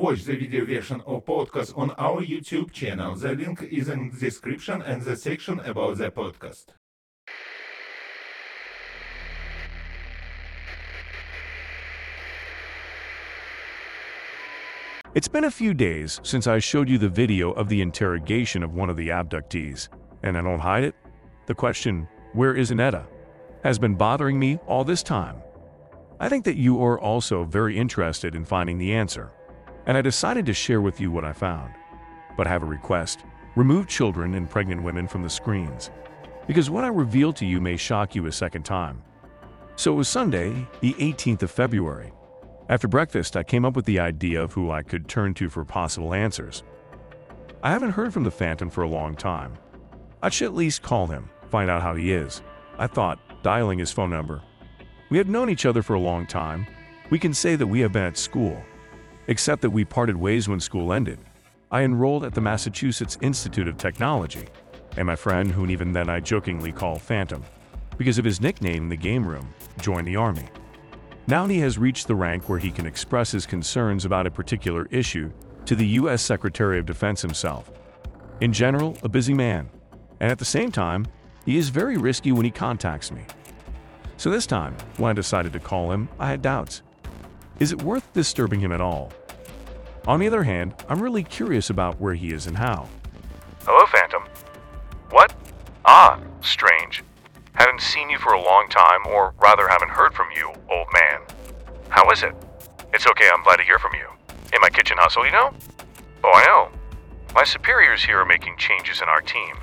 [0.00, 3.14] Watch the video version of podcast on our YouTube channel.
[3.14, 6.68] The link is in the description and the section about the podcast.
[15.14, 18.72] It's been a few days since I showed you the video of the interrogation of
[18.72, 19.90] one of the abductees,
[20.22, 20.94] and I don't hide it.
[21.44, 23.04] The question, where is Anetta,
[23.62, 25.42] has been bothering me all this time.
[26.18, 29.32] I think that you are also very interested in finding the answer,
[29.90, 31.74] and I decided to share with you what I found.
[32.36, 33.24] But I have a request
[33.56, 35.90] remove children and pregnant women from the screens,
[36.46, 39.02] because what I reveal to you may shock you a second time.
[39.74, 42.12] So it was Sunday, the 18th of February.
[42.68, 45.64] After breakfast, I came up with the idea of who I could turn to for
[45.64, 46.62] possible answers.
[47.64, 49.54] I haven't heard from the Phantom for a long time.
[50.22, 52.42] I should at least call him, find out how he is.
[52.78, 54.40] I thought, dialing his phone number.
[55.10, 56.68] We have known each other for a long time.
[57.10, 58.62] We can say that we have been at school,
[59.30, 61.18] except that we parted ways when school ended.
[61.70, 64.48] I enrolled at the Massachusetts Institute of Technology,
[64.96, 67.44] and my friend, whom even then I jokingly call Phantom,
[67.96, 69.48] because of his nickname in the game room,
[69.80, 70.48] joined the Army.
[71.28, 74.88] Now he has reached the rank where he can express his concerns about a particular
[74.90, 75.30] issue
[75.64, 76.22] to the U.S.
[76.22, 77.70] Secretary of Defense himself.
[78.40, 79.70] In general, a busy man,
[80.18, 81.06] and at the same time,
[81.46, 83.22] he is very risky when he contacts me.
[84.16, 86.82] So this time, when I decided to call him, I had doubts.
[87.60, 89.12] Is it worth disturbing him at all?
[90.06, 92.88] On the other hand, I'm really curious about where he is and how.
[93.64, 94.22] Hello, Phantom.
[95.10, 95.34] What?
[95.84, 97.04] Ah, strange.
[97.52, 101.20] Haven't seen you for a long time, or rather haven't heard from you, old man.
[101.90, 102.34] How is it?
[102.94, 104.08] It's okay, I'm glad to hear from you.
[104.54, 105.52] In my kitchen hustle, you know?
[106.24, 106.70] Oh, I know.
[107.34, 109.56] My superiors here are making changes in our team.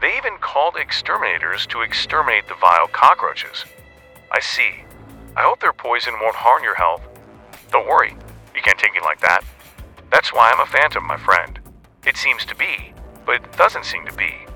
[0.00, 3.64] They even called exterminators to exterminate the vile cockroaches.
[4.30, 4.84] I see.
[5.36, 7.02] I hope their poison won't harm your health.
[7.72, 8.14] Don't worry,
[8.54, 9.42] you can't take me like that.
[10.14, 11.58] That's why I'm a phantom, my friend.
[12.06, 12.94] It seems to be,
[13.26, 14.46] but it doesn't seem to be.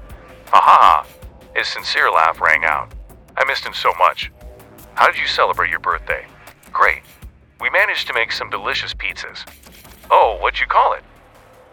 [0.52, 1.06] Ha ha ha.
[1.52, 2.94] His sincere laugh rang out.
[3.36, 4.30] I missed him so much.
[4.94, 6.26] How did you celebrate your birthday?
[6.70, 7.02] Great.
[7.60, 9.44] We managed to make some delicious pizzas.
[10.12, 11.02] Oh, what'd you call it?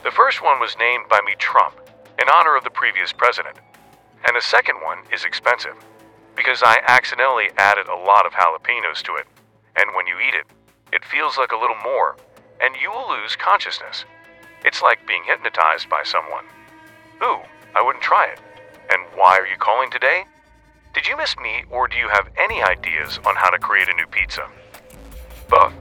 [0.04, 1.76] The first one was named by me Trump,
[2.20, 3.60] in honor of the previous president.
[4.26, 5.76] And the second one is expensive,
[6.36, 9.28] because I accidentally added a lot of jalapenos to it.
[9.78, 10.48] And when you eat it,
[10.92, 12.18] it feels like a little more,
[12.62, 14.06] and you will lose consciousness.
[14.64, 16.46] It's like being hypnotized by someone.
[17.24, 17.40] Ooh,
[17.76, 18.40] I wouldn't try it.
[18.92, 20.24] And why are you calling today?
[20.94, 23.94] Did you miss me, or do you have any ideas on how to create a
[23.94, 24.48] new pizza?
[25.50, 25.74] Both.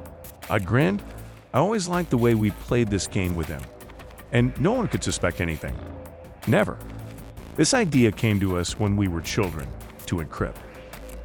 [0.51, 1.03] I grinned.
[1.53, 3.62] I always liked the way we played this game with him,
[4.33, 5.77] and no one could suspect anything.
[6.49, 6.77] Never.
[7.56, 9.69] This idea came to us when we were children,
[10.06, 10.56] to encrypt.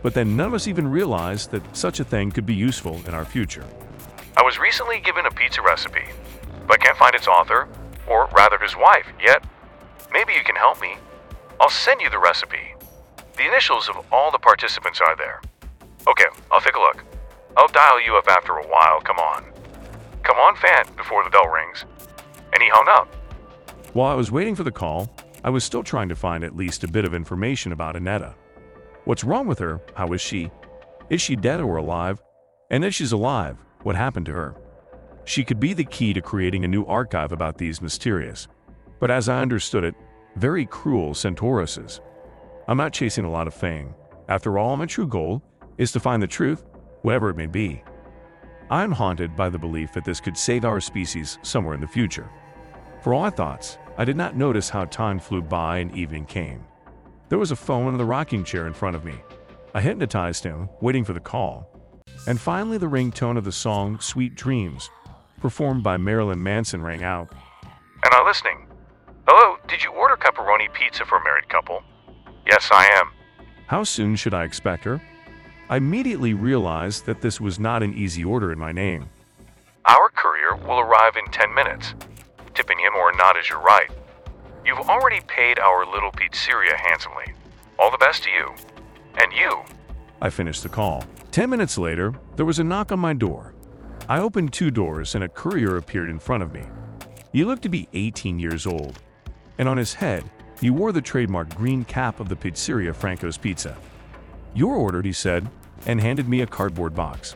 [0.04, 3.14] But then none of us even realized that such a thing could be useful in
[3.14, 3.66] our future.
[4.38, 6.06] I was recently given a pizza recipe,
[6.68, 7.68] but can't find its author,
[8.08, 9.44] or rather his wife, yet.
[10.12, 10.98] Maybe you can help me.
[11.60, 12.76] I'll send you the recipe.
[13.38, 15.42] The initials of all the participants are there.
[16.08, 17.04] Okay, I'll take a look.
[17.58, 19.46] I'll dial you up after a while, come on.
[20.24, 21.86] Come on, Fan, before the bell rings.
[22.54, 23.14] And he hung up.
[23.94, 25.10] While I was waiting for the call,
[25.44, 28.36] I was still trying to find at least a bit of information about Anetta.
[29.06, 29.82] What's wrong with her?
[29.96, 30.52] How is she?
[31.10, 32.22] Is she dead or alive?
[32.70, 34.56] And if she's alive, what happened to her?
[35.26, 38.48] She could be the key to creating a new archive about these mysterious,
[39.00, 39.96] but as I understood it,
[40.36, 42.02] very cruel Centauruses.
[42.68, 43.94] I'm not chasing a lot of fame.
[44.28, 45.42] After all, my true goal
[45.78, 46.66] is to find the truth,
[47.02, 47.84] whatever it may be.
[48.70, 52.30] I'm haunted by the belief that this could save our species somewhere in the future.
[53.02, 56.64] For all my thoughts, I did not notice how time flew by and evening came.
[57.30, 59.16] There was a phone in the rocking chair in front of me.
[59.74, 61.70] I hypnotized him, waiting for the call.
[62.28, 64.90] And finally, the ringtone of the song Sweet Dreams,
[65.40, 67.30] performed by Marilyn Manson, rang out.
[67.64, 68.68] Am I listening?
[69.28, 71.82] Hello, did you order pepperoni pizza for a married couple?
[72.46, 73.12] Yes, I am.
[73.68, 75.02] How soon should I expect her?
[75.70, 79.10] I immediately realized that this was not an easy order in my name.
[79.86, 81.94] Our courier will arrive in 10 minutes.
[82.56, 83.90] Tipping him or not is your right.
[84.66, 87.34] You've already paid our little pizzeria handsomely.
[87.78, 88.54] All the best to you.
[89.22, 89.64] And you.
[90.22, 91.04] I finished the call.
[91.32, 93.54] Ten minutes later, there was a knock on my door.
[94.08, 96.64] I opened two doors and a courier appeared in front of me.
[97.32, 99.00] He looked to be 18 years old,
[99.58, 100.30] and on his head,
[100.60, 103.78] he wore the trademark green cap of the pizzeria Franco's Pizza.
[104.54, 105.48] Your order, he said,
[105.86, 107.36] and handed me a cardboard box.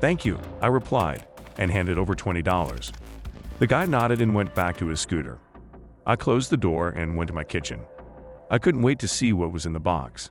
[0.00, 1.26] Thank you, I replied,
[1.58, 2.92] and handed over $20.
[3.58, 5.38] The guy nodded and went back to his scooter.
[6.06, 7.80] I closed the door and went to my kitchen.
[8.50, 10.30] I couldn't wait to see what was in the box.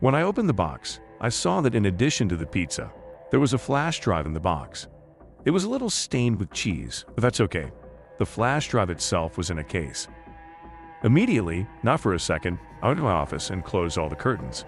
[0.00, 2.92] When I opened the box, I saw that in addition to the pizza,
[3.30, 4.88] there was a flash drive in the box.
[5.46, 7.70] It was a little stained with cheese, but that's okay.
[8.18, 10.06] The flash drive itself was in a case.
[11.02, 14.66] Immediately, not for a second, I went to my office and closed all the curtains.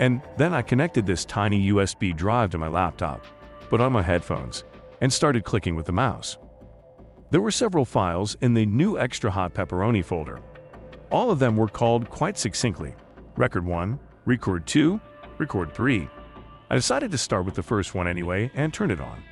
[0.00, 3.24] And then I connected this tiny USB drive to my laptop,
[3.70, 4.64] put on my headphones,
[5.00, 6.36] and started clicking with the mouse.
[7.30, 10.40] There were several files in the new extra hot pepperoni folder.
[11.10, 12.94] All of them were called quite succinctly
[13.36, 13.98] Record 1,
[14.28, 15.00] Record 2,
[15.38, 16.06] Record 3.
[16.68, 19.22] I decided to start with the first one anyway and turn it on.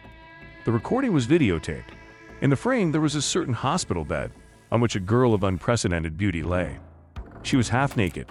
[0.64, 1.92] The recording was videotaped.
[2.40, 4.32] In the frame, there was a certain hospital bed
[4.72, 6.78] on which a girl of unprecedented beauty lay.
[7.42, 8.26] She was half naked.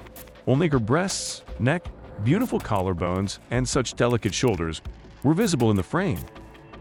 [0.47, 1.85] Only her breasts, neck,
[2.23, 4.81] beautiful collarbones, and such delicate shoulders
[5.21, 6.25] were visible in the frame,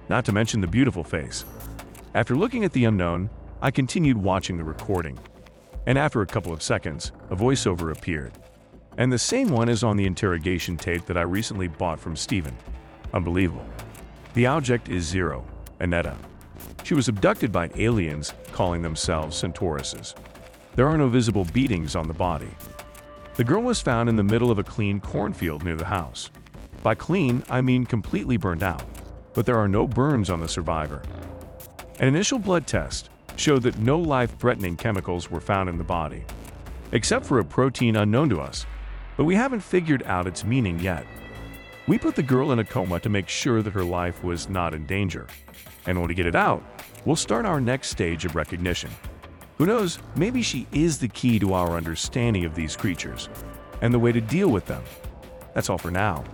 [0.08, 1.44] not to mention the beautiful face.
[2.14, 3.28] After looking at the unknown,
[3.60, 5.18] I continued watching the recording.
[5.84, 8.32] And after a couple of seconds, a voiceover appeared.
[8.96, 12.56] And the same one is on the interrogation tape that I recently bought from Steven.
[13.12, 13.66] Unbelievable.
[14.34, 15.44] The object is Zero,
[15.80, 16.16] Anetta.
[16.84, 20.14] She was abducted by aliens calling themselves Centauruses.
[20.76, 22.50] There are no visible beatings on the body.
[23.36, 26.30] The girl was found in the middle of a clean cornfield near the house.
[26.82, 28.84] By clean, I mean completely burned out,
[29.32, 31.02] but there are no burns on the survivor.
[31.98, 36.24] An initial blood test showed that no life-threatening chemicals were found in the body,
[36.92, 38.66] except for a protein unknown to us,
[39.16, 41.06] but we haven't figured out its meaning yet.
[41.86, 44.74] We put the girl in a coma to make sure that her life was not
[44.74, 45.26] in danger.
[45.86, 46.62] And when we get it out,
[47.04, 48.90] we'll start our next stage of recognition.
[49.58, 53.28] Who knows, maybe she is the key to our understanding of these creatures
[53.82, 54.82] and the way to deal with them.
[55.54, 56.24] That's all for now.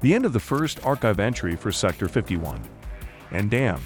[0.00, 2.62] The end of the first archive entry for Sector 51.
[3.32, 3.80] And damn,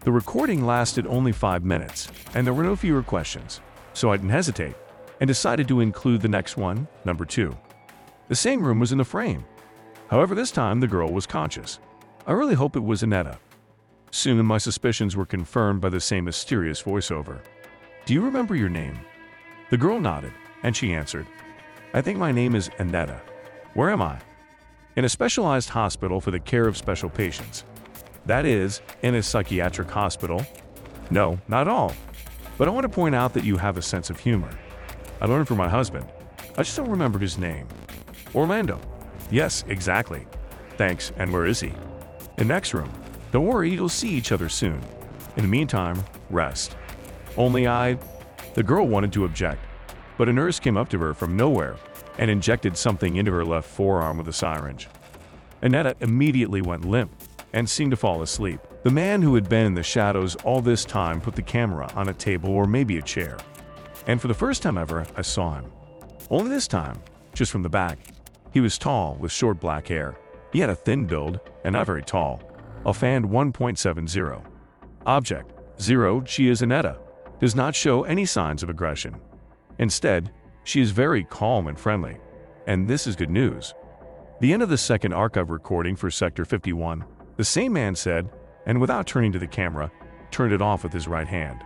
[0.00, 3.60] the recording lasted only five minutes, and there were no fewer questions,
[3.94, 4.76] so I didn't hesitate
[5.20, 7.56] and decided to include the next one, number two.
[8.28, 9.44] The same room was in the frame.
[10.08, 11.78] However, this time the girl was conscious.
[12.26, 13.36] I really hope it was Anetta.
[14.10, 17.40] Soon my suspicions were confirmed by the same mysterious voiceover.
[18.06, 18.98] Do you remember your name?
[19.70, 20.32] The girl nodded,
[20.62, 21.26] and she answered,
[21.92, 23.20] I think my name is Anetta.
[23.74, 24.18] Where am I?
[24.96, 27.64] In a specialized hospital for the care of special patients.
[28.26, 30.46] That is, in a psychiatric hospital.
[31.10, 31.92] No, not all.
[32.56, 34.50] But I want to point out that you have a sense of humor.
[35.20, 36.06] I learned from my husband.
[36.56, 37.66] I just don't remember his name.
[38.34, 38.80] Orlando.
[39.30, 40.26] Yes, exactly.
[40.76, 41.72] Thanks, and where is he?
[42.38, 42.90] In next room.
[43.32, 44.80] Don't worry, you'll see each other soon.
[45.36, 46.76] In the meantime, rest.
[47.36, 47.98] Only I.
[48.54, 49.60] The girl wanted to object,
[50.16, 51.76] but a nurse came up to her from nowhere
[52.18, 54.88] and injected something into her left forearm with a syringe.
[55.62, 57.10] Anetta immediately went limp
[57.52, 58.60] and seemed to fall asleep.
[58.84, 62.08] The man who had been in the shadows all this time put the camera on
[62.08, 63.38] a table or maybe a chair.
[64.06, 65.72] And for the first time ever, I saw him.
[66.30, 67.00] Only this time,
[67.32, 67.98] just from the back.
[68.54, 70.16] He was tall, with short black hair.
[70.52, 72.40] He had a thin build, and not very tall.
[72.86, 74.44] A fan 1.70.
[75.06, 76.24] Object 0.
[76.24, 76.98] She is Anetta.
[77.40, 79.20] Does not show any signs of aggression.
[79.80, 80.30] Instead,
[80.62, 82.18] she is very calm and friendly.
[82.68, 83.74] And this is good news.
[84.40, 87.04] The end of the second archive recording for Sector 51,
[87.36, 88.30] the same man said,
[88.66, 89.90] and without turning to the camera,
[90.30, 91.64] turned it off with his right hand.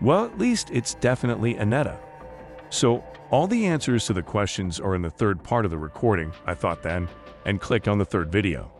[0.00, 2.00] Well, at least it's definitely Anetta.
[2.70, 6.32] So, all the answers to the questions are in the third part of the recording,
[6.46, 7.08] I thought then,
[7.44, 8.72] and clicked on the third video.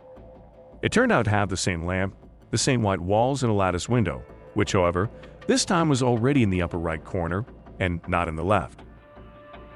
[0.81, 2.15] It turned out to have the same lamp,
[2.51, 4.23] the same white walls, and a lattice window,
[4.53, 5.09] which, however,
[5.47, 7.45] this time was already in the upper right corner
[7.79, 8.81] and not in the left.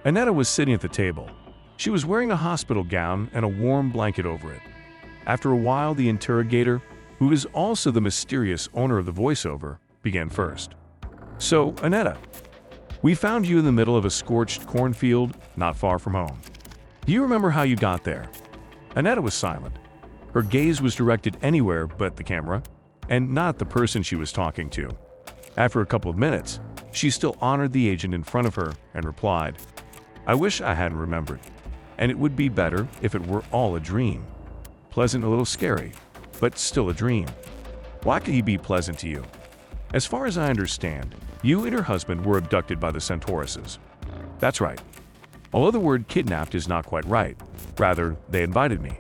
[0.05, 1.29] Anetta was sitting at the table.
[1.77, 4.61] She was wearing a hospital gown and a warm blanket over it.
[5.25, 6.81] After a while, the interrogator,
[7.19, 10.75] who is also the mysterious owner of the voiceover, began first.
[11.37, 12.17] So, Anetta,
[13.01, 16.39] we found you in the middle of a scorched cornfield not far from home.
[17.05, 18.29] Do you remember how you got there?
[18.95, 19.75] Anetta was silent.
[20.33, 22.61] Her gaze was directed anywhere but the camera,
[23.09, 24.89] and not the person she was talking to.
[25.57, 26.59] After a couple of minutes,
[26.91, 29.57] she still honored the agent in front of her and replied,
[30.27, 31.39] I wish I hadn't remembered,
[31.97, 34.25] and it would be better if it were all a dream.
[34.91, 35.91] Pleasant, a little scary,
[36.39, 37.27] but still a dream.
[38.03, 39.23] Why could he be pleasant to you?
[39.93, 43.79] As far as I understand, you and her husband were abducted by the Centauruses.
[44.39, 44.81] That's right.
[45.53, 47.37] Although the word kidnapped is not quite right,
[47.77, 48.99] rather, they invited me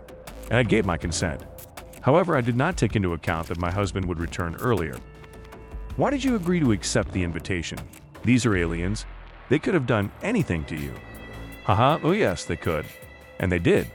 [0.51, 1.41] and I gave my consent.
[2.01, 4.97] However, I did not take into account that my husband would return earlier.
[5.95, 7.79] Why did you agree to accept the invitation?
[8.25, 9.05] These are aliens.
[9.47, 10.93] They could have done anything to you.
[11.63, 12.85] Haha, oh yes, they could.
[13.39, 13.89] And they did.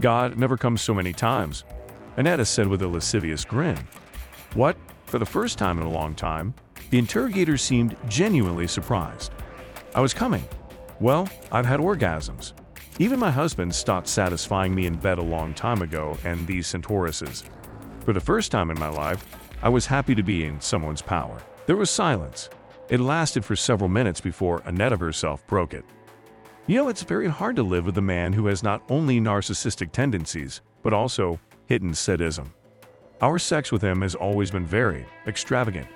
[0.00, 1.64] God never comes so many times.
[2.16, 3.78] Anetta said with a lascivious grin.
[4.54, 4.78] What?
[5.04, 6.54] For the first time in a long time,
[6.90, 9.32] the interrogator seemed genuinely surprised.
[9.94, 10.44] I was coming.
[11.00, 12.52] Well, I've had orgasms.
[12.98, 17.44] Even my husband stopped satisfying me in bed a long time ago, and these Centauruses.
[18.04, 19.24] For the first time in my life,
[19.62, 21.40] I was happy to be in someone's power.
[21.66, 22.50] There was silence.
[22.88, 25.84] It lasted for several minutes before Anetta herself broke it.
[26.66, 29.92] You know, it's very hard to live with a man who has not only narcissistic
[29.92, 32.52] tendencies, but also hidden sadism.
[33.20, 35.88] Our sex with him has always been very extravagant,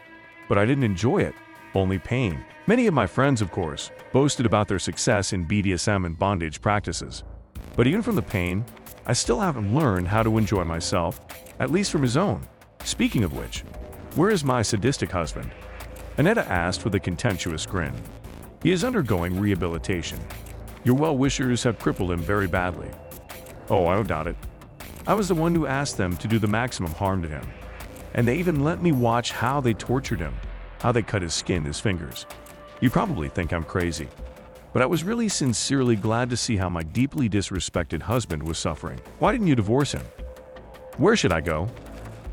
[0.49, 1.35] but I didn't enjoy it,
[1.75, 2.45] only pain.
[2.67, 7.25] Many of my friends, of course, boasted about their success in BDSM and bondage practices.
[7.77, 8.65] But even from the pain,
[9.07, 11.21] I still haven't learned how to enjoy myself,
[11.59, 12.47] at least from his own.
[12.85, 13.61] Speaking of which,
[14.15, 15.51] where is my sadistic husband?
[16.17, 17.93] Anetta asked with a contemptuous grin.
[18.63, 20.19] He is undergoing rehabilitation.
[20.85, 22.89] Your well-wishers have crippled him very badly.
[23.69, 24.37] Oh, I don't doubt it.
[25.07, 27.47] I was the one who asked them to do the maximum harm to him.
[28.15, 30.35] And they even let me watch how they tortured him,
[30.81, 32.27] how they cut his skin, his fingers.
[32.81, 34.09] You probably think I'm crazy.
[34.73, 39.01] But I was really sincerely glad to see how my deeply disrespected husband was suffering.
[39.19, 40.05] Why didn't you divorce him?
[40.97, 41.69] Where should I go?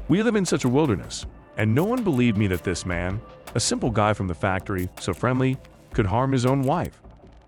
[0.07, 1.25] We live in such a wilderness,
[1.57, 3.21] and no one believed me that this man,
[3.55, 5.57] a simple guy from the factory, so friendly,
[5.93, 7.01] could harm his own wife,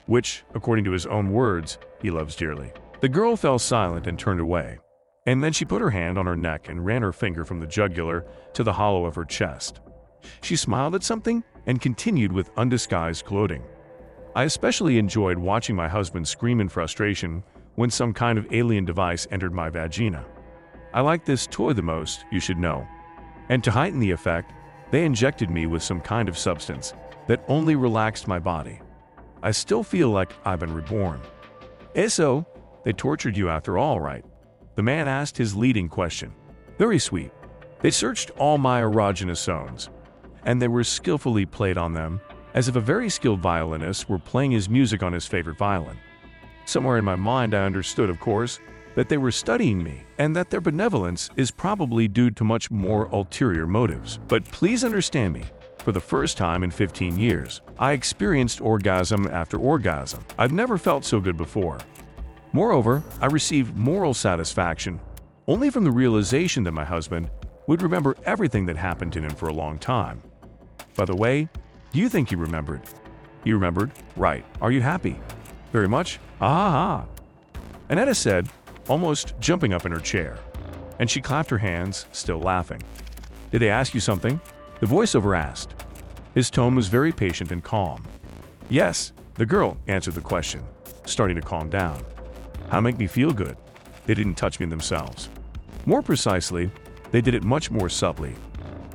[0.05, 2.71] which, according to his own words, he loves dearly.
[3.01, 4.77] The girl fell silent and turned away,
[5.25, 7.67] and then she put her hand on her neck and ran her finger from the
[7.67, 9.79] jugular to the hollow of her chest.
[10.41, 13.63] She smiled at something and continued with undisguised gloating.
[14.35, 17.43] I especially enjoyed watching my husband scream in frustration
[17.75, 20.25] when some kind of alien device entered my vagina.
[20.93, 22.87] I like this toy the most, you should know.
[23.49, 24.53] And to heighten the effect,
[24.91, 26.93] they injected me with some kind of substance
[27.27, 28.79] that only relaxed my body.
[29.41, 31.21] I still feel like I've been reborn.
[32.07, 32.45] So,
[32.83, 34.25] they tortured you after all, right?
[34.75, 36.33] The man asked his leading question.
[36.77, 37.31] Very sweet.
[37.81, 39.89] They searched all my erogenous zones,
[40.45, 42.21] and they were skillfully played on them,
[42.53, 45.97] as if a very skilled violinist were playing his music on his favorite violin.
[46.65, 48.59] Somewhere in my mind I understood, of course,
[48.95, 53.05] that they were studying me, and that their benevolence is probably due to much more
[53.07, 54.19] ulterior motives.
[54.27, 55.43] But please understand me,
[55.79, 60.23] for the first time in 15 years, I experienced orgasm after orgasm.
[60.37, 61.79] I've never felt so good before.
[62.53, 64.99] Moreover, I received moral satisfaction
[65.47, 67.29] only from the realization that my husband
[67.65, 70.21] would remember everything that happened to him for a long time.
[70.95, 71.49] By the way,
[71.91, 72.81] do you think he remembered?
[73.43, 73.91] He remembered?
[74.15, 74.45] Right.
[74.61, 75.19] Are you happy?
[75.71, 76.19] Very much?
[76.39, 77.59] Ah, ah.
[77.89, 78.47] Anetta said,
[78.87, 80.37] almost jumping up in her chair,
[80.99, 82.81] and she clapped her hands, still laughing.
[83.51, 84.39] Did they ask you something?
[84.79, 85.73] The voiceover asked.
[86.35, 88.05] His tone was very patient and calm.
[88.69, 90.63] Yes, the girl answered the question,
[91.05, 92.03] starting to calm down.
[92.69, 93.57] How make me feel good?
[94.05, 95.29] They didn't touch me themselves.
[95.85, 96.69] More precisely,
[97.11, 98.35] they did it much more subtly.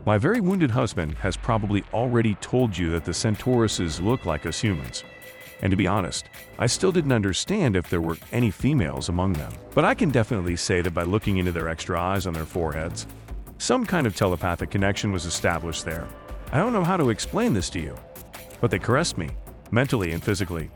[0.07, 4.61] My very wounded husband has probably already told you that the Centauruses look like us
[4.61, 5.05] humans.
[5.61, 6.27] And to be honest,
[6.59, 9.53] I still didn't understand if there were any females among them.
[9.75, 13.07] But I can definitely say that by looking into their extra eyes on their foreheads,
[13.59, 16.07] some kind of telepathic connection was established there.
[16.53, 17.97] I don't know how to explain this to you,
[18.61, 19.31] but they caressed me,
[19.71, 20.71] mentally and physically.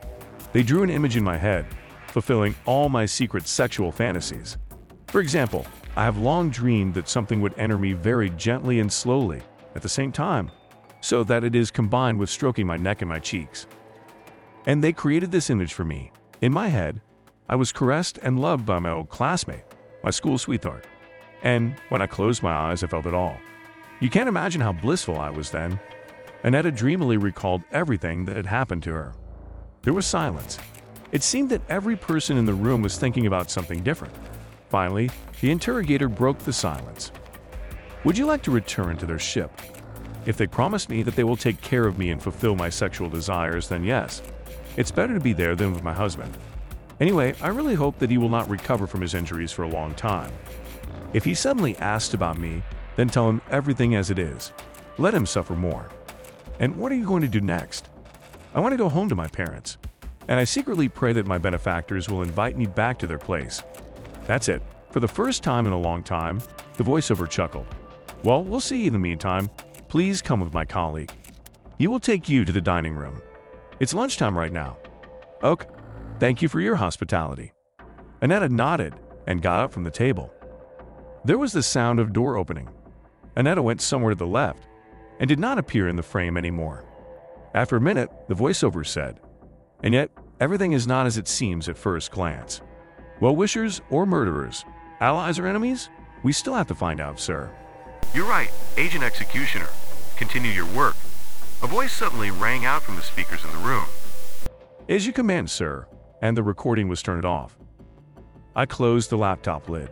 [0.53, 1.65] They drew an image in my head,
[2.13, 4.59] fulfilling all my secret sexual fantasies.
[5.09, 5.67] For example,
[5.97, 9.43] I have long dreamed that something would enter me very gently and slowly,
[9.75, 10.51] at the same time,
[11.01, 13.67] so that it is combined with stroking my neck and my cheeks.
[14.67, 16.13] And they created this image for me.
[16.41, 17.01] In my head,
[17.49, 19.65] I was caressed and loved by my old classmate,
[20.05, 20.87] my school sweetheart.
[21.43, 23.37] And when I closed my eyes, I felt it all.
[24.01, 25.79] You can't imagine how blissful I was then.
[26.45, 29.13] Anetta dreamily recalled everything that had happened to her.
[29.83, 30.59] There was silence.
[31.13, 34.15] It seemed that every person in the room was thinking about something different.
[34.71, 35.11] Finally,
[35.43, 37.13] the interrogator broke the silence.
[38.05, 39.53] Would you like to return to their ship?
[40.25, 43.11] If they promise me that they will take care of me and fulfill my sexual
[43.11, 44.23] desires, then yes.
[44.79, 46.35] It's better to be there than with my husband.
[46.99, 49.95] Anyway, I really hope that he will not recover from his injuries for a long
[49.95, 50.33] time.
[51.13, 52.63] If he suddenly asks about me,
[52.97, 54.53] then tell him everything as it is.
[54.97, 55.91] Let him suffer more.
[56.59, 57.91] And what are you going to do next?
[58.55, 59.77] I want to go home to my parents.
[60.29, 63.63] And I secretly pray that my benefactors will invite me back to their place.
[64.27, 64.63] That's it.
[64.91, 66.41] For the first time in a long time,
[66.77, 67.67] the voiceover chuckled.
[68.23, 69.51] Well, we'll see in the meantime.
[69.89, 71.13] Please come with my colleague.
[71.79, 73.21] He will take you to the dining room.
[73.81, 74.79] It's lunchtime right now.
[75.43, 75.67] Oak,
[76.21, 77.53] thank you for your hospitality.
[78.21, 78.95] Anetta nodded
[79.27, 80.33] and got up from the table.
[81.25, 82.69] There was the sound of door opening.
[83.37, 84.69] Anetta went somewhere to the left
[85.19, 86.85] and did not appear in the frame anymore.
[87.55, 89.21] After a minute, the voiceover said,
[89.83, 90.11] And yet,
[90.41, 92.61] everything is not as it seems at first glance.
[93.21, 94.65] Well wishers or murderers,
[95.01, 95.91] allies or enemies?
[96.23, 97.51] We still have to find out, sir.
[98.15, 99.69] You're right, Agent Executioner.
[100.17, 100.97] Continue your work.
[101.63, 103.87] A voice suddenly rang out from the speakers in the room.
[104.89, 105.87] As you command, sir,
[106.21, 107.57] and the recording was turned off.
[108.55, 109.89] I closed the laptop lid.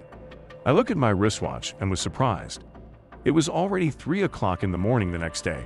[0.67, 2.65] I looked at my wristwatch and was surprised.
[3.25, 5.65] It was already 3 o'clock in the morning the next day.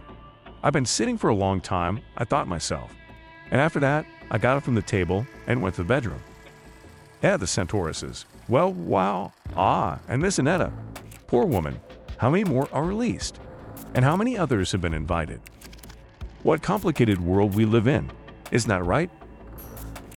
[0.62, 2.94] I've been sitting for a long time, I thought myself.
[3.50, 6.20] And after that, I got up from the table and went to the bedroom.
[7.22, 8.24] Yeah, the Centauruses.
[8.48, 9.32] Well, wow.
[9.56, 10.72] Ah, and Miss Anetta.
[11.26, 11.80] Poor woman.
[12.18, 13.40] How many more are released?
[13.94, 15.40] And how many others have been invited?
[16.42, 18.10] What complicated world we live in.
[18.50, 19.10] Isn't that right?